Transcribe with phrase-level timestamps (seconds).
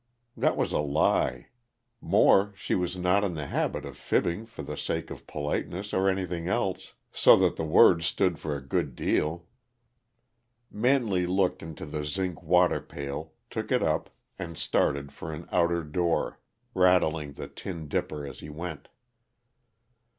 [0.35, 1.49] That was a lie;
[2.01, 6.09] more, she was not in the habit of fibbing for the sake of politeness or
[6.09, 9.45] anything else, so that the words stood for a good deal.
[10.71, 14.09] Manley looked into the zinc water pail, took it up,
[14.39, 16.39] and started for an outer door,
[16.73, 18.89] rattling the tin dipper as he went.